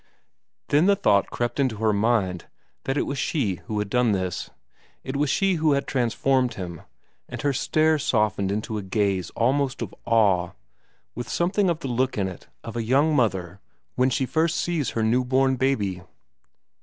[0.69, 2.45] Then the thought crept into her mind
[2.85, 4.49] that it was she who had done this,
[5.03, 6.81] it was she who had transformed him,
[7.29, 10.53] and her stare softened into a gaze almost of awe,
[11.13, 13.61] with something of the look in it of a young mother
[13.93, 16.01] when she first sees her new born baby.